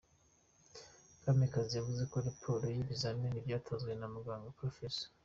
[1.23, 4.77] Kamikazi yavuze ko raporo y’ibizamini byatanzwe na muganga Prof.